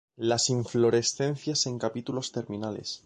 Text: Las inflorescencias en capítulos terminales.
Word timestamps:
Las 0.17 0.49
inflorescencias 0.49 1.67
en 1.67 1.77
capítulos 1.77 2.31
terminales. 2.31 2.99